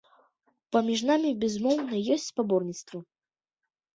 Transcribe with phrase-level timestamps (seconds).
[0.75, 2.99] Паміж намі, безумоўна, ёсць спаборніцтва.